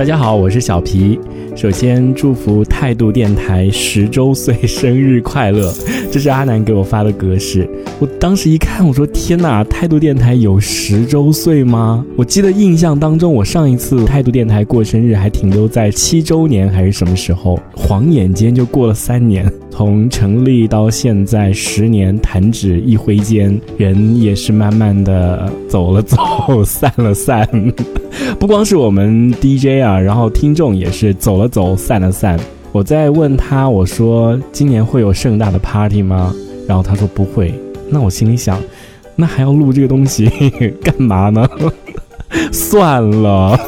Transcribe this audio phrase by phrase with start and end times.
[0.00, 1.20] 大家好，我是小皮。
[1.54, 5.70] 首先祝福态度电台十周岁生日快乐！
[6.10, 7.68] 这是阿南给我发的格式。
[7.98, 12.02] 我当时一看，我说天哪，态度电台有十周岁吗？
[12.16, 17.60] 我记得印象当中，我上一次态度电台过生日还停留在七周年还是什么时候？
[17.76, 26.16] 晃眼间就过了三年，从成立到现在十年，弹指一挥间，人也是慢慢的走了走，
[26.64, 27.46] 散了散。
[28.38, 32.38] 不光是我们 DJ 啊，啊然后听众也是走了走，散了散。
[32.70, 36.32] 我在问他，我说今年会有盛大的 party 吗？
[36.68, 37.52] 然后他说不会。
[37.88, 38.56] 那我心里想，
[39.16, 40.28] 那还要录这个东西
[40.80, 41.48] 干嘛呢？
[42.52, 43.58] 算了。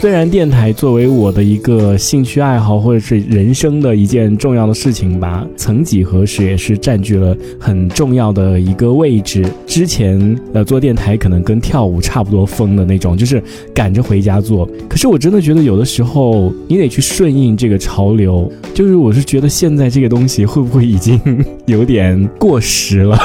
[0.00, 9.44] 虽然电台作为我的一个兴趣爱好或者是人生的一件重要的事情吧，曾几何时也是占据了很重要的一个位置。
[9.66, 13.42] 之前呃做电台可能跟跳舞差不多疯的那种，就是
[13.74, 14.66] 赶着回家做。
[14.88, 18.50] 可是我真的觉得有的时候你得去顺应这个潮流。
[18.72, 21.20] 就是我是觉得现在这个东西会不会已经
[21.66, 23.18] 有点过时了？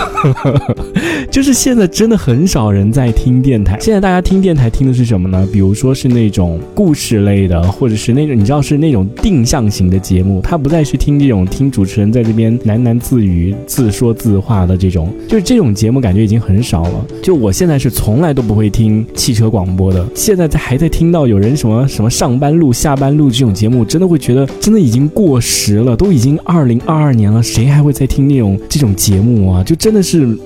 [1.31, 3.78] 就是现在真的很少人在听电台。
[3.80, 5.47] 现在大家听电台听的是什么呢？
[5.53, 6.59] 比如说是那种。
[6.73, 17.05] 故事类的，或者是那种你知道是那种定向型的节目，他不再去听这种听主持人在这边喃喃自语、自说自话的这种，就是这种节目感觉已经很少了。
[17.22, 29.63] 就我现在是从来都不会听汽车广播的，现在还在听到有人什么什么上班路、下班路这种节目，真的会觉得真的已经过时了，都已经二零二二年了，谁还会再听那种这种节目啊？
[29.63, 30.38] 就真的是，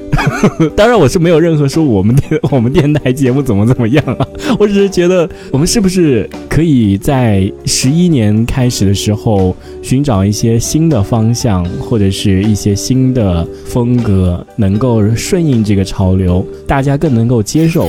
[0.76, 4.28] 当然我是没有任何说我们电 我们电台节目怎么怎么样啊，
[4.59, 6.30] 我只是觉得我们是不是。
[6.50, 17.88] 可以在十一年开始的时候寻找一些新的方向，或者是一些新的风格，能够顺应这个潮流，大家更能够接受。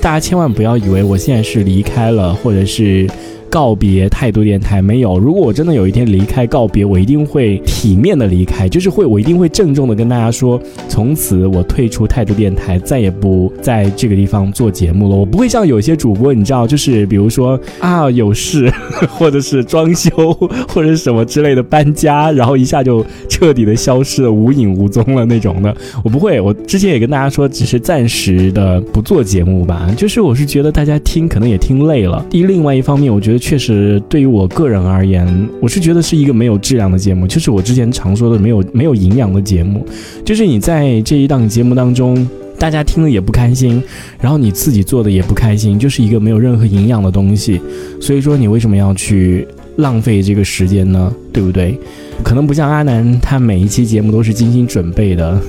[0.00, 3.08] 大家千万不要以为我现在是离开了，或者是。
[3.50, 5.18] 告别态度电台没有。
[5.18, 15.16] 如果我真的有一天离开告别，我一定会体面的离开，就是会我一定会郑重的跟大家说，从此我退出态度电台，再也不在这个地方做节目了。
[15.16, 18.72] 我不会像有些主播，你知道，就是比如说 啊有事，
[19.10, 20.32] 或者是装修，
[20.68, 25.74] 或者是什么之类的搬家，然后一下就彻底的消失了，无影无踪了那种的。
[26.04, 26.40] 我不会。
[26.40, 29.92] 我之前也跟大家说，只是暂时的不做节目吧。
[29.96, 32.22] 就是我是觉得大家听可能也听累了。
[32.28, 33.38] 第，另外一方面，我觉得。
[33.38, 35.26] 确实，对于我个人而言，
[35.62, 39.86] 我是觉得是一个没有质量的节目，就是我之前常说的没有没有营养的节目，
[40.26, 42.28] 就是你在这一档节目当中，
[42.58, 43.82] 大家听了也不开心，
[44.20, 47.60] 然后你自己做的也不开心，就是一个没有任何营养的东西。
[47.98, 49.46] 所以说，你为什么要去
[49.76, 51.10] 浪费这个时间呢？
[51.32, 51.78] 对不对？
[52.24, 55.40] 可能不像阿南，他每一期节目都是精心准备的，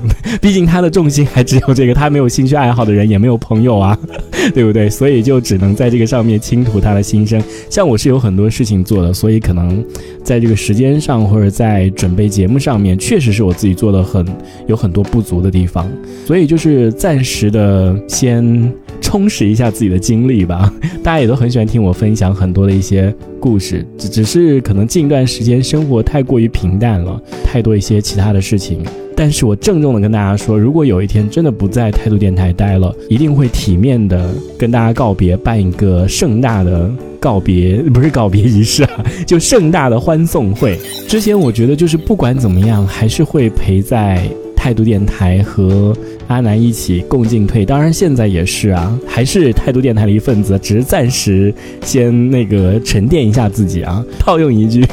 [0.40, 3.98] 毕竟他的重心还只有这个，他没有兴趣爱好的人，也没有朋友啊。
[4.54, 4.90] 对不对？
[4.90, 7.40] 所以就只能在这个上面倾吐他的心声。
[7.70, 9.84] 像我是有很多事情做的，所以可能
[10.24, 14.26] 在这个时间上或者在准备节目上面，确实是我自己做的很
[14.66, 15.88] 有很多不足的地方。
[16.26, 20.72] 所以就是暂时的先充实一下自己的经历吧。
[21.04, 28.84] 大家也都很喜欢听我分享很多的一些故事，只只是可能近一段时间生活太过于平淡了，太多一些其他的事情。
[29.22, 36.90] 但是我郑重的跟大家说，如果有一天真的不在态度电台待了，一定会体面的跟大家告别，办一个盛大的
[37.20, 40.76] 告别，不是告别仪式啊，就盛大的欢送会。
[41.06, 44.26] 之前我觉得就是不管怎么样，还是会陪在。
[44.54, 45.92] 态度电台和
[46.28, 54.04] 阿南一起共进退，当然现在也是啊，还是态度电台的一份子，只是暂时先那个沉淀一下自己啊。
[54.20, 54.86] 套用一句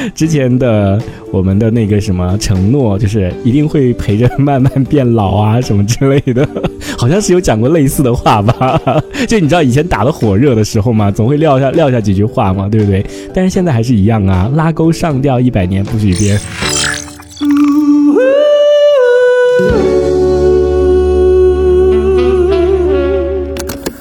[0.14, 1.00] 之前的
[1.32, 6.46] 我们的那个什么承诺，就是一定会陪着慢慢变老啊，什么之类的，
[6.96, 8.80] 好像是有讲过类似的话吧？
[9.28, 13.04] 就你知道以前打的火热的时候嘛，总会撂下撂下几句话嘛，对不对？
[13.34, 16.40] 但是现在还是一样啊，拉钩上吊一百年不许变。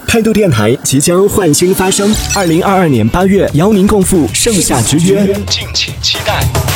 [0.09, 6.69] 态度电台即将焕新发生，二零二二年八月邀您共赴盛夏之约，敬请期待。